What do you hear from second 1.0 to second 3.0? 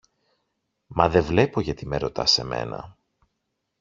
δε βλέπω γιατί με ρωτάς εμένα